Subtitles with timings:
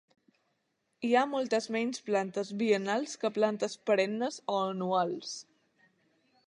[1.09, 5.37] Hi ha moltes menys plantes biennals que plantes perennes o anuals.